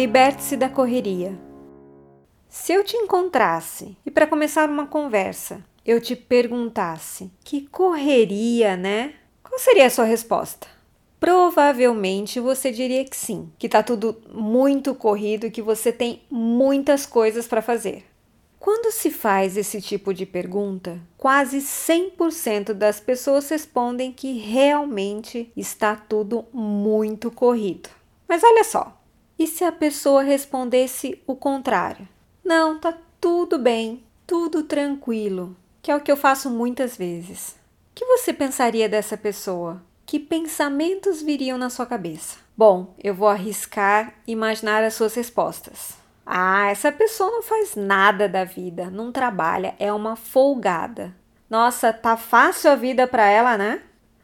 [0.00, 1.38] Liberte-se da correria.
[2.48, 9.12] Se eu te encontrasse e para começar uma conversa, eu te perguntasse: "Que correria, né?"
[9.42, 10.66] Qual seria a sua resposta?
[11.20, 17.04] Provavelmente você diria que sim, que tá tudo muito corrido e que você tem muitas
[17.04, 18.06] coisas para fazer.
[18.58, 25.94] Quando se faz esse tipo de pergunta, quase 100% das pessoas respondem que realmente está
[25.94, 27.90] tudo muito corrido.
[28.26, 28.98] Mas olha só,
[29.40, 32.06] e se a pessoa respondesse o contrário?
[32.44, 37.56] Não, tá tudo bem, tudo tranquilo, que é o que eu faço muitas vezes.
[37.90, 39.82] O que você pensaria dessa pessoa?
[40.04, 42.36] Que pensamentos viriam na sua cabeça?
[42.54, 45.94] Bom, eu vou arriscar imaginar as suas respostas.
[46.26, 51.16] Ah, essa pessoa não faz nada da vida, não trabalha, é uma folgada.
[51.48, 53.80] Nossa, tá fácil a vida para ela, né?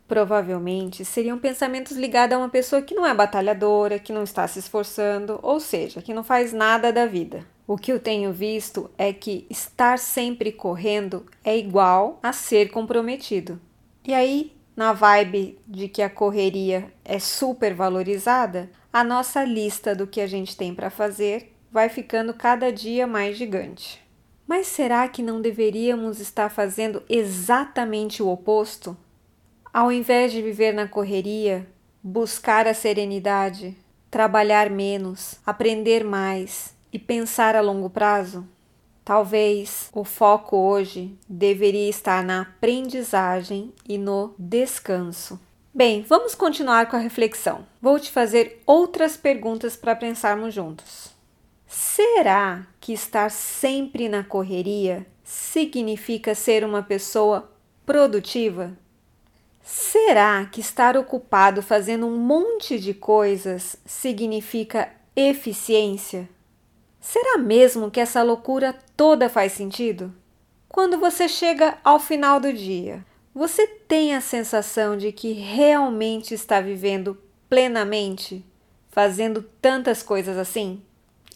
[0.09, 4.59] Provavelmente seriam pensamentos ligados a uma pessoa que não é batalhadora, que não está se
[4.59, 7.45] esforçando, ou seja, que não faz nada da vida.
[7.67, 13.61] O que eu tenho visto é que estar sempre correndo é igual a ser comprometido.
[14.05, 20.07] E aí na vibe de que a correria é super valorizada, a nossa lista do
[20.07, 24.05] que a gente tem para fazer vai ficando cada dia mais gigante.
[24.47, 28.95] Mas será que não deveríamos estar fazendo exatamente o oposto?
[29.77, 31.67] Ao invés de viver na correria,
[32.03, 33.77] buscar a serenidade,
[34.11, 38.49] trabalhar menos, aprender mais e pensar a longo prazo?
[39.05, 45.39] Talvez o foco hoje deveria estar na aprendizagem e no descanso.
[45.75, 47.67] Bem, vamos continuar com a reflexão.
[47.79, 51.15] Vou te fazer outras perguntas para pensarmos juntos.
[51.67, 57.53] Será que estar sempre na correria significa ser uma pessoa
[57.85, 58.73] produtiva?
[59.69, 66.29] Será que estar ocupado fazendo um monte de coisas significa eficiência?
[67.01, 70.15] Será mesmo que essa loucura toda faz sentido?
[70.69, 76.61] Quando você chega ao final do dia, você tem a sensação de que realmente está
[76.61, 78.45] vivendo plenamente,
[78.93, 80.81] fazendo tantas coisas assim?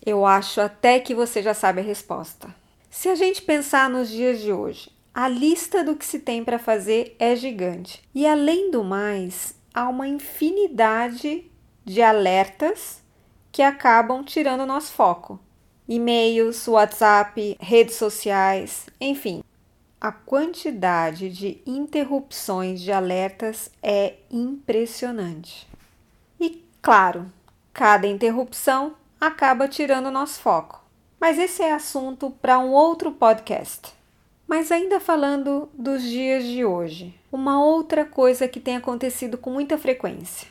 [0.06, 2.54] Eu acho até que você já sabe a resposta.
[2.88, 6.58] Se a gente pensar nos dias de hoje, a lista do que se tem para
[6.58, 8.02] fazer é gigante.
[8.14, 11.50] E além do mais, há uma infinidade
[11.84, 13.02] de alertas
[13.50, 15.40] que acabam tirando o nosso foco
[15.90, 19.42] e-mails, WhatsApp, redes sociais, enfim.
[20.00, 25.68] A quantidade de interrupções de alertas é impressionante.
[26.38, 27.26] E, claro,
[27.74, 30.80] cada interrupção acaba tirando o nosso foco.
[31.20, 33.92] Mas esse é assunto para um outro podcast.
[34.50, 39.78] Mas ainda falando dos dias de hoje, uma outra coisa que tem acontecido com muita
[39.78, 40.48] frequência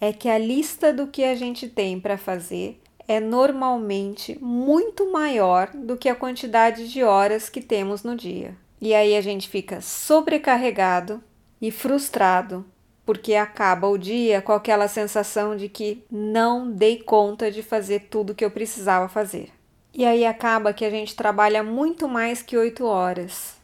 [0.00, 5.68] é que a lista do que a gente tem para fazer é normalmente muito maior
[5.74, 8.56] do que a quantidade de horas que temos no dia.
[8.80, 11.20] E aí a gente fica sobrecarregado
[11.60, 12.64] e frustrado
[13.04, 18.32] porque acaba o dia com aquela sensação de que não dei conta de fazer tudo
[18.32, 19.50] que eu precisava fazer.
[19.96, 23.54] E aí acaba que a gente trabalha muito mais que oito horas,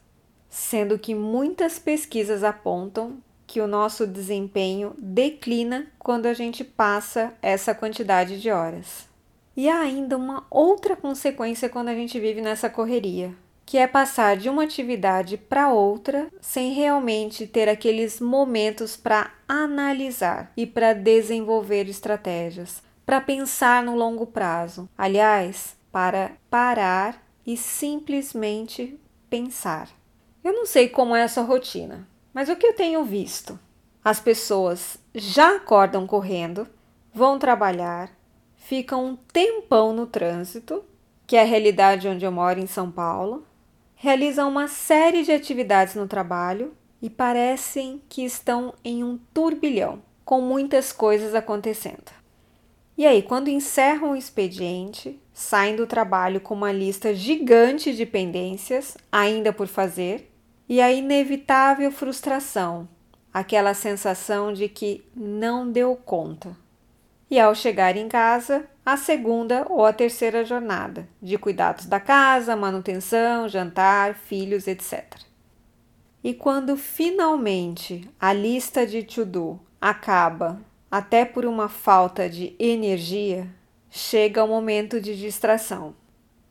[0.49, 3.19] sendo que muitas pesquisas apontam
[3.49, 9.09] que o nosso desempenho declina quando a gente passa essa quantidade de horas.
[9.57, 13.35] E há ainda uma outra consequência quando a gente vive nessa correria,
[13.67, 20.53] que é passar de uma atividade para outra sem realmente ter aqueles momentos para analisar
[20.57, 24.89] e para desenvolver estratégias, para pensar no longo prazo.
[24.97, 29.89] Aliás, para parar e simplesmente pensar.
[30.43, 33.59] Eu não sei como é a sua rotina, mas o que eu tenho visto?
[34.03, 36.67] As pessoas já acordam correndo,
[37.13, 38.11] vão trabalhar,
[38.57, 40.85] ficam um tempão no trânsito,
[41.27, 43.47] que é a realidade onde eu moro em São Paulo,
[43.95, 50.41] realizam uma série de atividades no trabalho e parecem que estão em um turbilhão, com
[50.41, 52.11] muitas coisas acontecendo.
[52.97, 58.97] E aí, quando encerram o expediente, saem do trabalho com uma lista gigante de pendências
[59.11, 60.31] ainda por fazer
[60.69, 62.87] e a inevitável frustração,
[63.33, 66.55] aquela sensação de que não deu conta
[67.31, 72.55] e, ao chegar em casa, a segunda ou a terceira jornada de cuidados da casa,
[72.55, 75.05] manutenção, jantar, filhos, etc.
[76.23, 80.61] E quando finalmente a lista de to-do acaba,
[80.91, 83.49] até por uma falta de energia,
[83.91, 85.95] chega o momento de distração.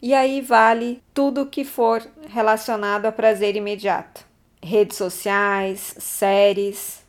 [0.01, 4.25] E aí vale tudo que for relacionado a prazer imediato:
[4.61, 7.05] redes sociais, séries.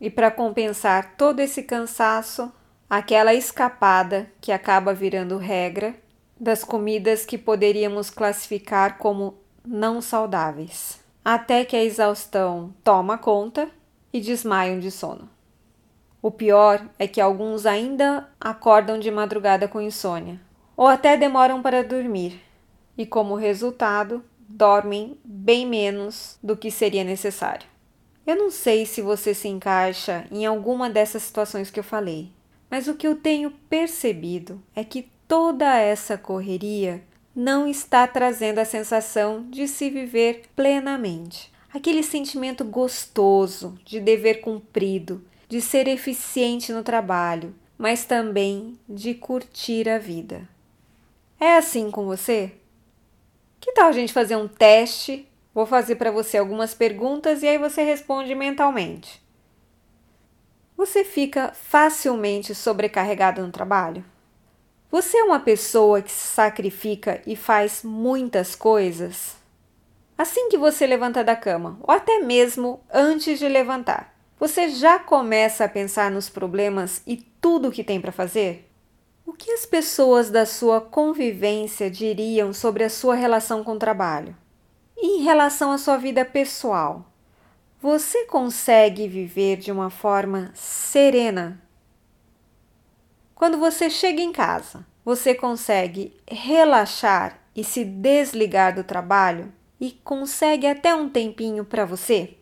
[0.00, 2.52] E para compensar todo esse cansaço,
[2.88, 5.94] aquela escapada que acaba virando regra
[6.38, 9.34] das comidas que poderíamos classificar como
[9.66, 13.68] não saudáveis, até que a exaustão toma conta
[14.12, 15.28] e desmaiam de sono.
[16.28, 20.38] O pior é que alguns ainda acordam de madrugada com insônia,
[20.76, 22.38] ou até demoram para dormir,
[22.98, 27.66] e como resultado, dormem bem menos do que seria necessário.
[28.26, 32.30] Eu não sei se você se encaixa em alguma dessas situações que eu falei,
[32.70, 37.02] mas o que eu tenho percebido é que toda essa correria
[37.34, 41.50] não está trazendo a sensação de se viver plenamente.
[41.72, 49.88] Aquele sentimento gostoso de dever cumprido, de ser eficiente no trabalho, mas também de curtir
[49.88, 50.46] a vida.
[51.40, 52.52] É assim com você?
[53.60, 55.26] Que tal a gente fazer um teste?
[55.54, 59.22] Vou fazer para você algumas perguntas e aí você responde mentalmente.
[60.76, 64.04] Você fica facilmente sobrecarregado no trabalho?
[64.90, 69.36] Você é uma pessoa que se sacrifica e faz muitas coisas?
[70.16, 75.64] Assim que você levanta da cama, ou até mesmo antes de levantar, você já começa
[75.64, 78.70] a pensar nos problemas e tudo o que tem para fazer?
[79.26, 84.36] O que as pessoas da sua convivência diriam sobre a sua relação com o trabalho?
[84.96, 87.06] E em relação à sua vida pessoal,
[87.80, 91.62] você consegue viver de uma forma serena
[93.38, 100.66] quando você chega em casa, você consegue relaxar e se desligar do trabalho e consegue
[100.66, 102.36] até um tempinho para você?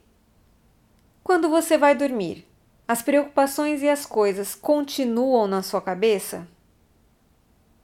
[1.27, 2.47] Quando você vai dormir,
[2.87, 6.47] as preocupações e as coisas continuam na sua cabeça?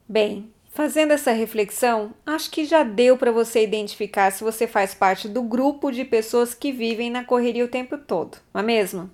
[0.07, 5.27] Bem, fazendo essa reflexão, acho que já deu para você identificar se você faz parte
[5.27, 9.11] do grupo de pessoas que vivem na correria o tempo todo, não é mesmo?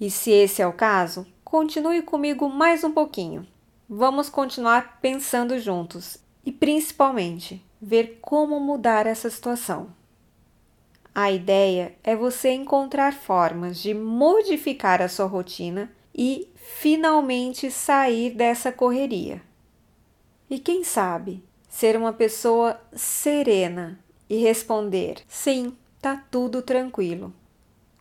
[0.00, 3.46] E se esse é o caso, Continue comigo mais um pouquinho.
[3.88, 9.86] Vamos continuar pensando juntos e, principalmente, ver como mudar essa situação.
[11.18, 18.70] A ideia é você encontrar formas de modificar a sua rotina e finalmente sair dessa
[18.70, 19.40] correria.
[20.50, 23.98] E quem sabe ser uma pessoa serena
[24.28, 27.32] e responder: sim, tá tudo tranquilo,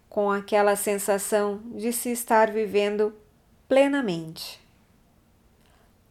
[0.10, 3.16] com aquela sensação de se estar vivendo
[3.66, 4.60] plenamente.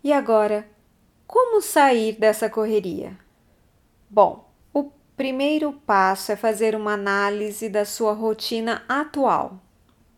[0.02, 0.66] E agora,
[1.26, 3.14] como sair dessa correria?
[4.08, 4.53] Bom,
[5.16, 9.60] primeiro passo é fazer uma análise da sua rotina atual.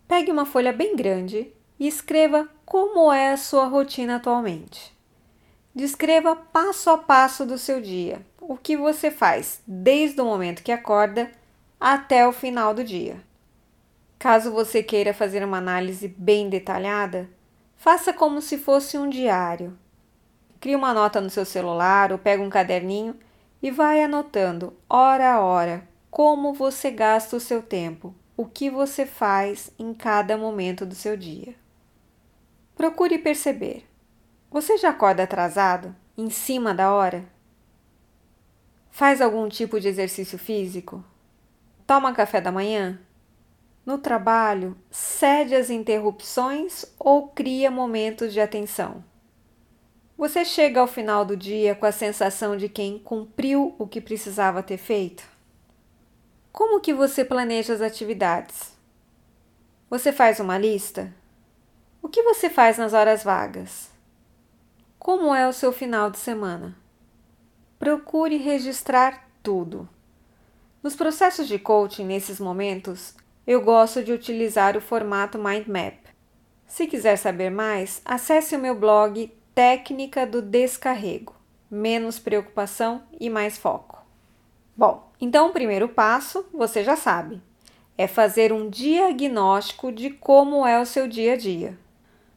[0.08, 4.96] Pegue uma folha bem grande e escreva como é a sua rotina atualmente.
[5.74, 10.72] Descreva passo a passo do seu dia, o que você faz desde o momento que
[10.72, 11.30] acorda
[11.78, 13.20] até o final do dia.
[14.18, 17.28] Caso você queira fazer uma análise bem detalhada,
[17.76, 19.76] faça como se fosse um diário.
[20.58, 23.14] Crie uma nota no seu celular ou pega um caderninho
[23.62, 29.06] e vai anotando, hora a hora, como você gasta o seu tempo, o que você
[29.06, 31.54] faz em cada momento do seu dia.
[32.74, 33.86] Procure perceber.
[34.50, 37.24] Você já acorda atrasado, em cima da hora?
[38.90, 41.04] Faz algum tipo de exercício físico?
[41.86, 42.98] Toma café da manhã?
[43.86, 49.04] no trabalho, cede às interrupções ou cria momentos de atenção.
[50.16, 54.62] Você chega ao final do dia com a sensação de quem cumpriu o que precisava
[54.62, 55.22] ter feito?
[56.50, 58.74] Como que você planeja as atividades?
[59.90, 61.12] Você faz uma lista?
[62.00, 63.90] O que você faz nas horas vagas?
[64.98, 66.74] Como é o seu final de semana?
[67.78, 69.86] Procure registrar tudo.
[70.82, 73.14] Nos processos de coaching, nesses momentos,
[73.46, 75.98] eu gosto de utilizar o formato Mind Map.
[76.66, 81.34] Se quiser saber mais, acesse o meu blog Técnica do Descarrego.
[81.70, 84.04] Menos preocupação e mais foco.
[84.76, 87.40] Bom, então o primeiro passo, você já sabe,
[87.96, 91.78] é fazer um diagnóstico de como é o seu dia a dia.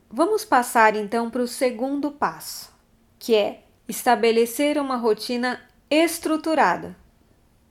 [0.10, 2.74] Vamos passar então para o segundo passo,
[3.20, 5.60] que é estabelecer uma rotina
[5.90, 6.96] estruturada.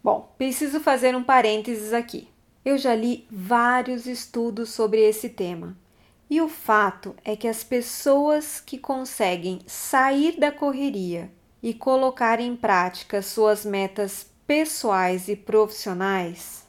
[0.05, 2.29] Bom, preciso fazer um parênteses aqui.
[2.63, 5.75] Eu já li vários estudos sobre esse tema.
[6.31, 11.31] E o fato é que as pessoas que conseguem sair da correria
[11.63, 16.67] e colocar em prática suas metas pessoais e profissionais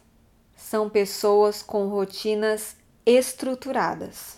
[0.55, 4.37] são pessoas com rotinas estruturadas.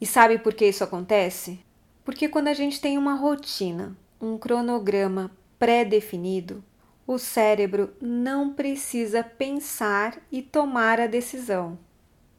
[0.00, 1.60] E sabe por que isso acontece?
[2.04, 6.64] Porque quando a gente tem uma rotina, um cronograma pré-definido,
[7.06, 11.78] o cérebro não precisa pensar e tomar a decisão.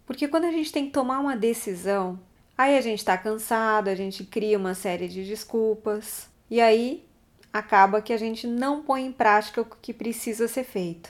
[0.09, 2.19] Porque quando a gente tem que tomar uma decisão,
[2.59, 7.05] Aí a gente está cansado, a gente cria uma série de desculpas e aí
[7.53, 11.09] acaba que a gente não põe em prática o que precisa ser feito.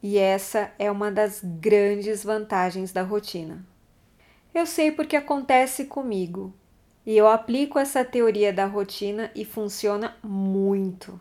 [0.00, 3.66] E essa é uma das grandes vantagens da rotina.
[4.54, 6.54] Eu sei porque acontece comigo
[7.04, 11.20] e eu aplico essa teoria da rotina e funciona muito.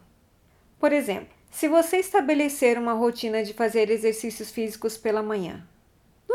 [0.80, 5.66] Por exemplo, se você estabelecer uma rotina de fazer exercícios físicos pela manhã,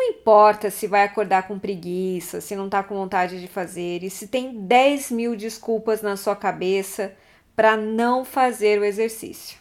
[0.03, 4.11] não importa se vai acordar com preguiça, se não está com vontade de fazer e
[4.11, 7.15] se tem 10 mil desculpas na sua cabeça
[7.55, 9.61] para não fazer o exercício.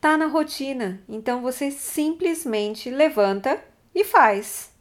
[0.00, 3.62] Tá na rotina, então você simplesmente levanta
[3.94, 4.72] e faz.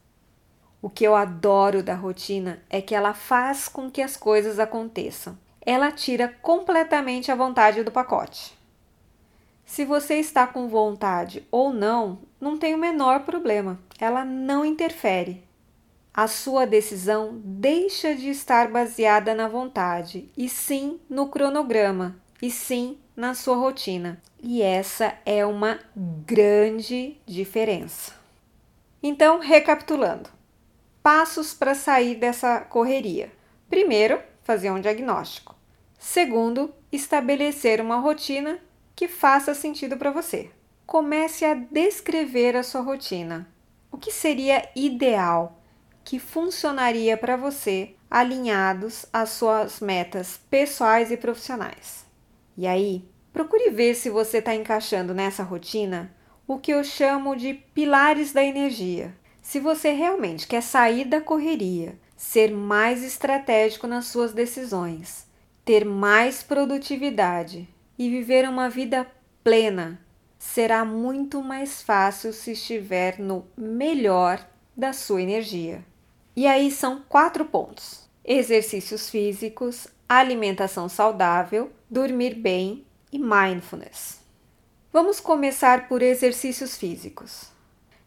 [0.82, 5.38] O que eu adoro da rotina é que ela faz com que as coisas aconteçam.
[5.66, 8.58] Ela tira completamente a vontade do pacote.
[9.66, 15.44] Se você está com vontade ou não, não tem o menor problema, ela não interfere.
[16.14, 22.98] A sua decisão deixa de estar baseada na vontade, e sim no cronograma, e sim
[23.16, 24.22] na sua rotina.
[24.42, 28.14] E essa é uma grande diferença.
[29.02, 30.30] Então, recapitulando:
[31.04, 33.32] passos para sair dessa correria.
[33.70, 35.56] Primeiro, fazer um diagnóstico.
[36.00, 38.60] Segundo, estabelecer uma rotina
[38.96, 40.50] que faça sentido para você.
[40.86, 43.48] Comece a descrever a sua rotina.
[43.92, 45.62] O que seria ideal,
[46.04, 52.06] que funcionaria para você, alinhados às suas metas pessoais e profissionais.
[52.58, 56.16] E aí, procure ver se você está encaixando nessa rotina
[56.48, 59.14] o que eu chamo de pilares da energia.
[59.42, 65.28] Se você realmente quer sair da correria, ser mais estratégico nas suas decisões,
[65.64, 67.68] ter mais produtividade
[68.00, 69.06] e viver uma vida
[69.44, 70.02] plena,
[70.38, 75.84] será muito mais fácil se estiver no melhor da sua energia.
[76.36, 84.20] E aí são quatro pontos: exercícios físicos, alimentação saudável, dormir bem e mindfulness.
[84.92, 87.52] Vamos começar por exercícios físicos.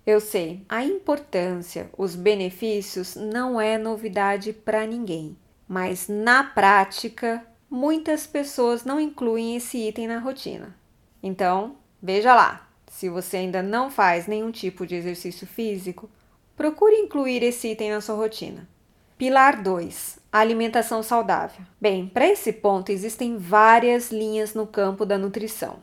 [0.07, 5.37] Eu sei, a importância, os benefícios não é novidade para ninguém,
[5.69, 10.75] mas na prática muitas pessoas não incluem esse item na rotina.
[11.23, 16.11] Então, veja lá, se você ainda não faz nenhum tipo de exercício físico,
[16.57, 18.69] procure incluir esse item na sua rotina.
[19.17, 21.65] Pilar 2: Alimentação saudável.
[21.81, 25.79] Bem, para esse ponto existem várias linhas no campo da nutrição.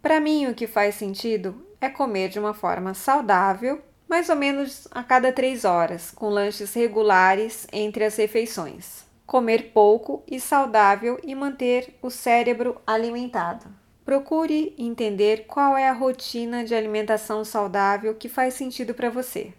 [0.00, 4.86] Para mim, o que faz sentido é comer de uma forma saudável, mais ou menos
[4.90, 11.34] a cada três horas, com lanches regulares entre as refeições comer pouco e saudável e
[11.34, 13.66] manter o cérebro alimentado.
[14.06, 19.52] Procure entender qual é a rotina de alimentação saudável que faz sentido para você.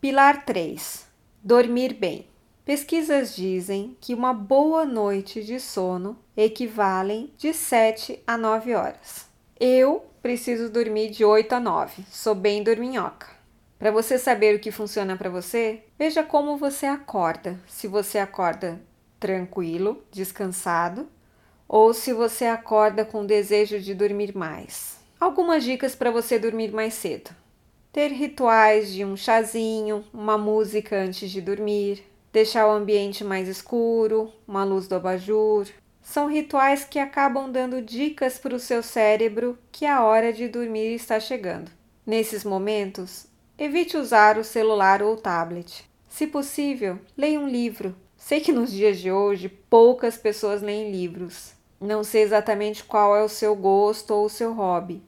[0.00, 1.06] Pilar 3:
[1.40, 2.26] Dormir bem.
[2.64, 9.28] Pesquisas dizem que uma boa noite de sono equivalem de 7 a 9 horas.
[9.60, 13.28] Eu preciso dormir de 8 a 9, sou bem dorminhoca.
[13.78, 17.56] Para você saber o que funciona para você, veja como você acorda.
[17.68, 18.80] Se você acorda
[19.20, 21.06] tranquilo, descansado,
[21.72, 24.98] ou se você acorda com desejo de dormir mais.
[25.18, 27.30] Algumas dicas para você dormir mais cedo:
[27.90, 34.30] ter rituais de um chazinho, uma música antes de dormir, deixar o ambiente mais escuro,
[34.46, 35.66] uma luz do abajur.
[36.02, 40.94] São rituais que acabam dando dicas para o seu cérebro que a hora de dormir
[40.94, 41.70] está chegando.
[42.04, 43.26] Nesses momentos,
[43.56, 45.88] evite usar o celular ou o tablet.
[46.06, 51.54] Se possível, leia um livro, Sei que nos dias de hoje poucas pessoas leem livros.
[51.82, 55.02] Não sei exatamente qual é o seu gosto ou o seu hobby,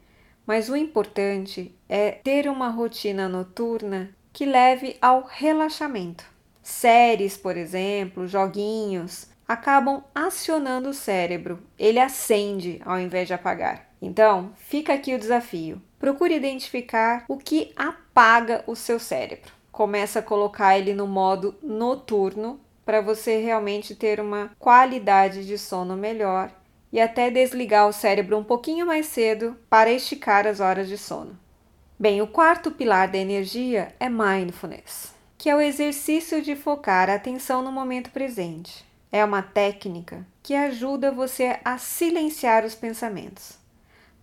[0.44, 6.24] mas o importante é ter uma rotina noturna que leve ao relaxamento.
[6.60, 11.60] Séries, por exemplo, joguinhos, acabam acionando o cérebro.
[11.78, 13.88] Ele acende ao invés de apagar.
[14.02, 15.80] Então, fica aqui o desafio.
[15.96, 19.52] Procure identificar o que apaga o seu cérebro.
[19.70, 25.96] Começa a colocar ele no modo noturno para você realmente ter uma qualidade de sono
[25.96, 26.50] melhor
[26.94, 31.36] e até desligar o cérebro um pouquinho mais cedo para esticar as horas de sono.
[31.98, 37.14] Bem, o quarto pilar da energia é mindfulness, que é o exercício de focar a
[37.14, 38.84] atenção no momento presente.
[39.10, 43.58] É uma técnica que ajuda você a silenciar os pensamentos.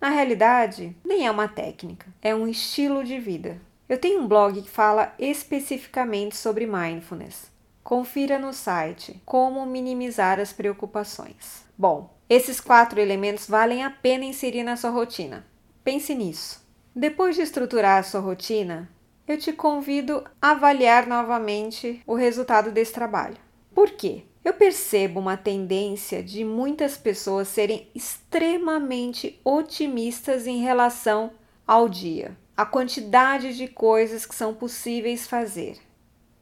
[0.00, 3.60] Na realidade, nem é uma técnica, é um estilo de vida.
[3.86, 7.52] Eu tenho um blog que fala especificamente sobre mindfulness.
[7.84, 11.66] Confira no site Como minimizar as preocupações.
[11.76, 15.44] Bom, esses quatro elementos valem a pena inserir na sua rotina.
[15.84, 16.66] Pense nisso.
[16.96, 18.88] Depois de estruturar a sua rotina,
[19.28, 23.36] eu te convido a avaliar novamente o resultado desse trabalho.
[23.74, 24.22] Por quê?
[24.42, 31.32] Eu percebo uma tendência de muitas pessoas serem extremamente otimistas em relação
[31.66, 35.76] ao dia, a quantidade de coisas que são possíveis fazer.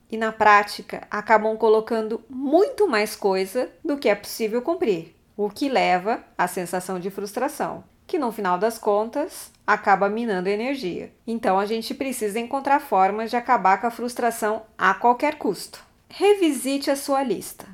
[0.09, 5.71] E na prática acabam colocando muito mais coisa do que é possível cumprir, o que
[5.71, 11.11] leva à sensação de frustração, que no final das contas acaba minando energia.
[11.27, 15.83] Então a gente precisa encontrar formas de acabar com a frustração a qualquer custo.
[16.11, 17.67] Revisite a sua lista.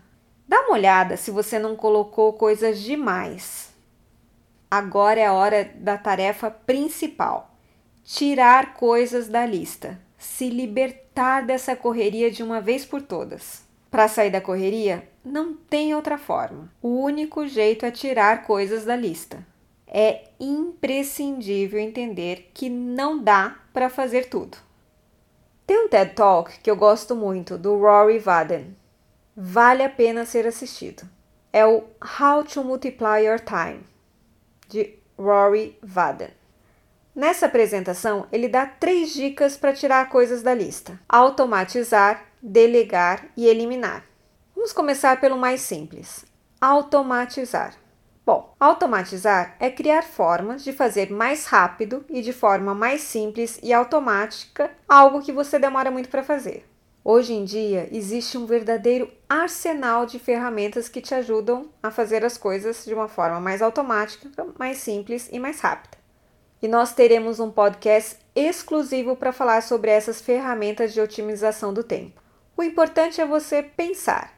[0.46, 3.74] Dá uma olhada se você não colocou coisas demais.
[4.70, 7.50] Agora é a hora da tarefa principal
[8.04, 13.64] tirar coisas da lista, se libertar dessa correria de uma vez por todas.
[13.90, 16.70] Para sair da correria, não tem outra forma.
[16.80, 19.44] O único jeito é tirar coisas da lista.
[19.88, 24.56] É imprescindível entender que não dá para fazer tudo.
[25.66, 28.76] Tem um TED Talk que eu gosto muito do Rory Vaden.
[29.36, 31.02] Vale a pena ser assistido.
[31.52, 31.82] É o
[32.20, 33.80] How to Multiply Your Time
[34.68, 36.30] de Rory Vaden.
[37.12, 44.04] Nessa apresentação, ele dá três dicas para tirar coisas da lista: automatizar, delegar e eliminar.
[44.56, 46.24] Vamos começar pelo mais simples:
[46.60, 47.74] automatizar.
[48.24, 53.72] Bom, automatizar é criar formas de fazer mais rápido e de forma mais simples e
[53.72, 56.66] automática algo que você demora muito para fazer.
[57.04, 62.36] Hoje em dia existe um verdadeiro arsenal de ferramentas que te ajudam a fazer as
[62.36, 65.98] coisas de uma forma mais automática, mais simples e mais rápida
[66.60, 72.20] e nós teremos um podcast exclusivo para falar sobre essas ferramentas de otimização do tempo.
[72.56, 74.35] O importante é você pensar: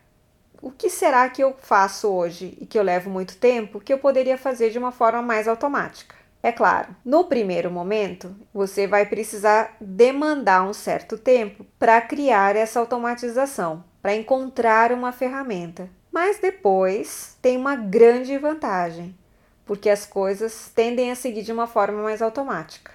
[0.61, 3.99] o que será que eu faço hoje e que eu levo muito tempo que eu
[3.99, 6.15] poderia fazer de uma forma mais automática?
[6.43, 12.79] É claro, no primeiro momento, você vai precisar demandar um certo tempo para criar essa
[12.79, 15.91] automatização, para encontrar uma ferramenta.
[16.13, 19.15] Mas depois tem uma grande vantagem
[19.69, 22.91] porque as coisas tendem a seguir de uma forma mais automática.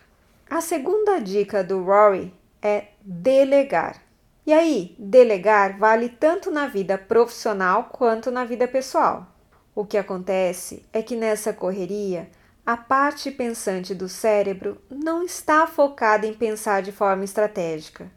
[0.50, 4.02] A segunda dica do Rory é delegar.
[4.46, 9.28] E aí, delegar vale tanto na vida profissional quanto na vida pessoal.
[9.74, 12.30] O que acontece é que nessa correria,
[12.66, 18.12] a parte pensante do cérebro não está focada em pensar de forma estratégica.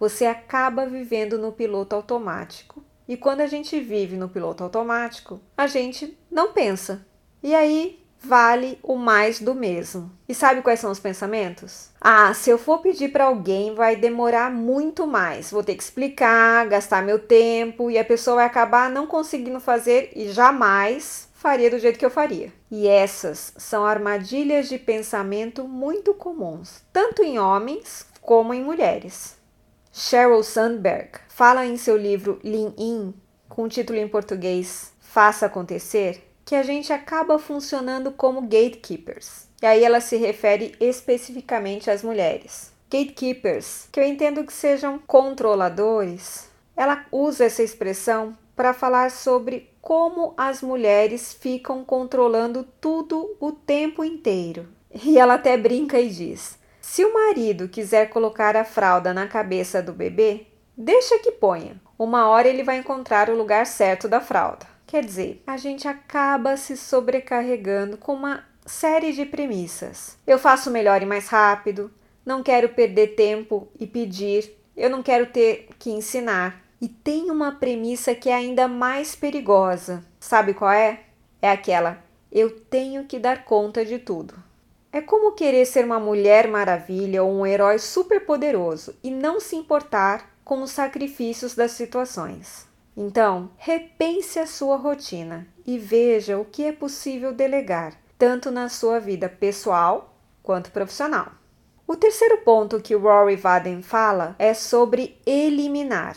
[0.00, 2.84] Você acaba vivendo no piloto automático.
[3.06, 7.06] E quando a gente vive no piloto automático, a gente não pensa.
[7.42, 10.10] E aí vale o mais do mesmo.
[10.28, 11.90] E sabe quais são os pensamentos?
[12.00, 15.50] Ah, se eu for pedir para alguém, vai demorar muito mais.
[15.50, 20.10] Vou ter que explicar, gastar meu tempo e a pessoa vai acabar não conseguindo fazer
[20.14, 22.52] e jamais faria do jeito que eu faria.
[22.70, 29.36] E essas são armadilhas de pensamento muito comuns, tanto em homens como em mulheres.
[29.92, 33.14] Sheryl Sandberg fala em seu livro Lean In,
[33.48, 39.46] com o título em português Faça Acontecer, que a gente acaba funcionando como gatekeepers.
[39.60, 42.72] E aí ela se refere especificamente às mulheres.
[42.90, 50.32] Gatekeepers, que eu entendo que sejam controladores, ela usa essa expressão para falar sobre como
[50.38, 54.66] as mulheres ficam controlando tudo o tempo inteiro.
[55.04, 59.82] E ela até brinca e diz: se o marido quiser colocar a fralda na cabeça
[59.82, 61.78] do bebê, deixa que ponha.
[61.98, 64.77] Uma hora ele vai encontrar o lugar certo da fralda.
[64.88, 70.16] Quer dizer, a gente acaba se sobrecarregando com uma série de premissas.
[70.26, 71.90] Eu faço melhor e mais rápido,
[72.24, 76.64] não quero perder tempo e pedir, eu não quero ter que ensinar.
[76.80, 80.02] E tem uma premissa que é ainda mais perigosa.
[80.18, 81.00] Sabe qual é?
[81.42, 84.42] É aquela: eu tenho que dar conta de tudo.
[84.90, 90.34] É como querer ser uma mulher maravilha ou um herói superpoderoso e não se importar
[90.42, 92.67] com os sacrifícios das situações.
[93.00, 98.98] Então, repense a sua rotina e veja o que é possível delegar, tanto na sua
[98.98, 101.30] vida pessoal quanto profissional.
[101.86, 106.16] O terceiro ponto que Rory Vaden fala é sobre eliminar.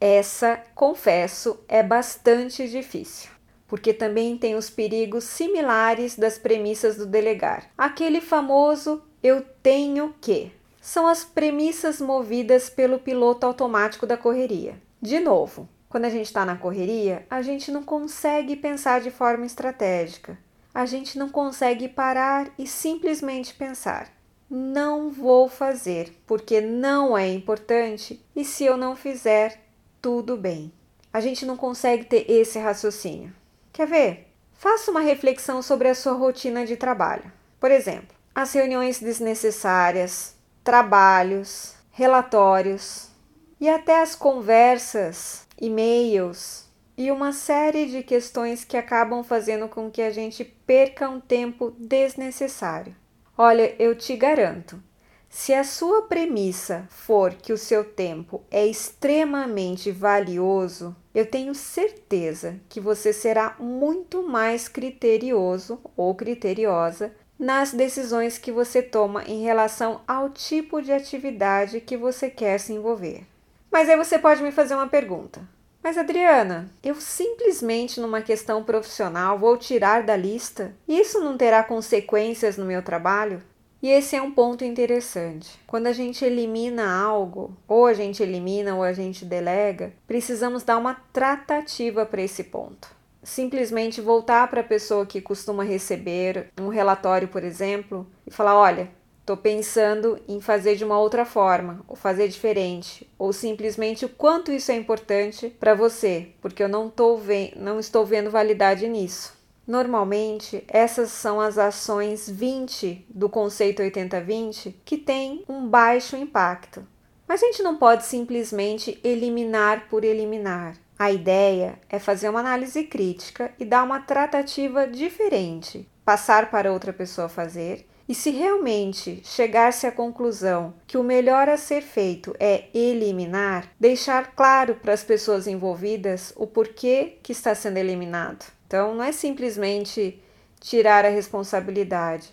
[0.00, 3.30] Essa, confesso, é bastante difícil,
[3.66, 7.68] porque também tem os perigos similares das premissas do delegar.
[7.76, 10.52] Aquele famoso eu tenho que.
[10.80, 14.80] São as premissas movidas pelo piloto automático da correria.
[15.02, 19.46] De novo, quando a gente está na correria, a gente não consegue pensar de forma
[19.46, 20.36] estratégica.
[20.74, 24.08] A gente não consegue parar e simplesmente pensar:
[24.50, 29.60] não vou fazer porque não é importante e se eu não fizer,
[30.02, 30.72] tudo bem.
[31.12, 33.32] A gente não consegue ter esse raciocínio.
[33.72, 34.32] Quer ver?
[34.52, 37.30] Faça uma reflexão sobre a sua rotina de trabalho.
[37.60, 43.13] Por exemplo, as reuniões desnecessárias, trabalhos, relatórios
[43.60, 46.64] e até as conversas e-mails
[46.96, 51.74] e uma série de questões que acabam fazendo com que a gente perca um tempo
[51.78, 52.94] desnecessário.
[53.36, 54.80] Olha, eu te garanto,
[55.28, 62.60] se a sua premissa for que o seu tempo é extremamente valioso, eu tenho certeza
[62.68, 70.02] que você será muito mais criterioso ou criteriosa nas decisões que você toma em relação
[70.06, 73.26] ao tipo de atividade que você quer se envolver.
[73.74, 75.42] Mas aí você pode me fazer uma pergunta.
[75.82, 80.72] Mas Adriana, eu simplesmente numa questão profissional vou tirar da lista?
[80.86, 83.42] Isso não terá consequências no meu trabalho?
[83.82, 85.58] E esse é um ponto interessante.
[85.66, 90.78] Quando a gente elimina algo, ou a gente elimina ou a gente delega, precisamos dar
[90.78, 92.88] uma tratativa para esse ponto.
[93.24, 98.88] Simplesmente voltar para a pessoa que costuma receber um relatório, por exemplo, e falar: olha,
[99.24, 104.52] estou pensando em fazer de uma outra forma, ou fazer diferente, ou simplesmente o quanto
[104.52, 107.18] isso é importante para você, porque eu não, tô
[107.56, 109.32] não estou vendo validade nisso.
[109.66, 116.86] Normalmente, essas são as ações 20 do conceito 80-20 que têm um baixo impacto.
[117.26, 120.76] Mas a gente não pode simplesmente eliminar por eliminar.
[120.98, 126.92] A ideia é fazer uma análise crítica e dar uma tratativa diferente, passar para outra
[126.92, 127.88] pessoa fazer.
[128.06, 134.34] E se realmente chegar-se à conclusão que o melhor a ser feito é eliminar, deixar
[134.34, 138.44] claro para as pessoas envolvidas o porquê que está sendo eliminado.
[138.66, 140.22] Então, não é simplesmente
[140.60, 142.28] tirar a responsabilidade,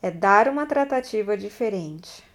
[0.00, 2.27] é dar uma tratativa diferente.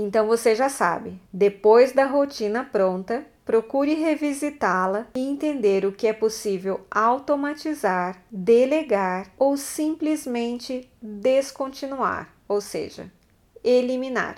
[0.00, 6.12] Então você já sabe, depois da rotina pronta, procure revisitá-la e entender o que é
[6.14, 13.12] possível automatizar, delegar ou simplesmente descontinuar, ou seja,
[13.62, 14.36] eliminar.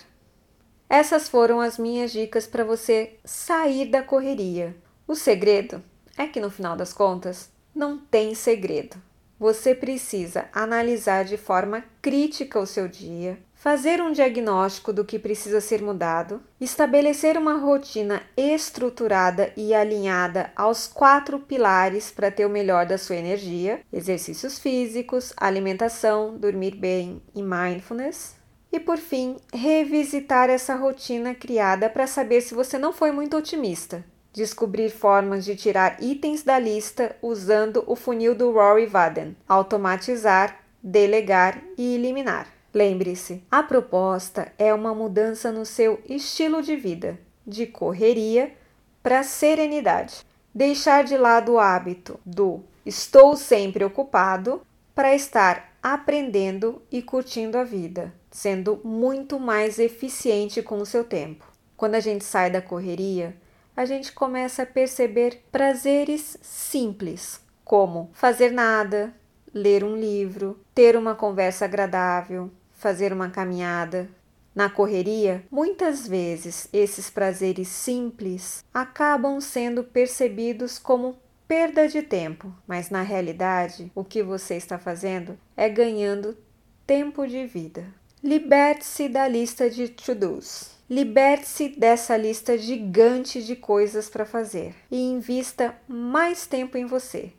[0.88, 4.76] Essas foram as minhas dicas para você sair da correria.
[5.06, 5.80] O segredo
[6.18, 8.96] é que no final das contas, não tem segredo.
[9.38, 15.60] Você precisa analisar de forma crítica o seu dia, fazer um diagnóstico do que precisa
[15.60, 22.86] ser mudado, estabelecer uma rotina estruturada e alinhada aos quatro pilares para ter o melhor
[22.86, 28.34] da sua energia: exercícios físicos, alimentação, dormir bem e mindfulness.
[28.72, 34.04] E por fim, revisitar essa rotina criada para saber se você não foi muito otimista
[34.32, 41.62] descobrir formas de tirar itens da lista usando o funil do Rory Vaden, automatizar, delegar
[41.76, 42.61] e eliminar.
[42.74, 48.54] Lembre-se, a proposta é uma mudança no seu estilo de vida, de correria
[49.02, 50.24] para serenidade.
[50.54, 54.62] Deixar de lado o hábito do estou sempre ocupado
[54.94, 61.44] para estar aprendendo e curtindo a vida, sendo muito mais eficiente com o seu tempo.
[61.76, 63.36] Quando a gente sai da correria,
[63.76, 69.14] a gente começa a perceber prazeres simples, como fazer nada,
[69.52, 72.50] ler um livro, ter uma conversa agradável,
[72.82, 74.08] fazer uma caminhada.
[74.52, 81.16] Na correria, muitas vezes esses prazeres simples acabam sendo percebidos como
[81.46, 86.36] perda de tempo, mas na realidade, o que você está fazendo é ganhando
[86.84, 87.86] tempo de vida.
[88.22, 90.72] Liberte-se da lista de to-dos.
[90.90, 97.32] Liberte-se dessa lista gigante de coisas para fazer e invista mais tempo em você,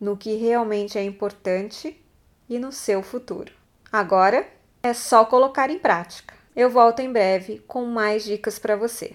[0.00, 2.00] no que realmente é importante
[2.48, 3.52] e no seu futuro.
[3.92, 4.55] Agora
[4.86, 6.34] é só colocar em prática.
[6.54, 9.14] Eu volto em breve com mais dicas para você.